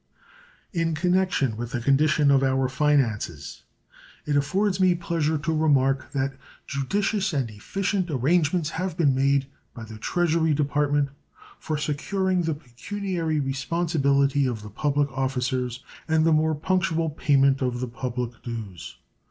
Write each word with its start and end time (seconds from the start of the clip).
In 0.73 0.95
connection 0.95 1.55
with 1.57 1.73
the 1.73 1.79
condition 1.79 2.31
of 2.31 2.41
our 2.41 2.67
finances, 2.67 3.61
it 4.25 4.35
affords 4.35 4.79
me 4.79 4.95
pleasure 4.95 5.37
to 5.37 5.55
remark 5.55 6.11
that 6.13 6.39
judicious 6.65 7.33
and 7.33 7.51
efficient 7.51 8.09
arrangements 8.09 8.71
have 8.71 8.97
been 8.97 9.13
made 9.13 9.45
by 9.75 9.83
the 9.83 9.99
Treasury 9.99 10.55
Department 10.55 11.09
for 11.59 11.77
securing 11.77 12.41
the 12.41 12.55
pecuniary 12.55 13.39
responsibility 13.39 14.47
of 14.47 14.63
the 14.63 14.71
public 14.71 15.07
officers 15.11 15.83
and 16.07 16.25
the 16.25 16.33
more 16.33 16.55
punctual 16.55 17.11
payment 17.11 17.61
of 17.61 17.79
the 17.79 17.87
public 17.87 18.41
dues. 18.41 18.95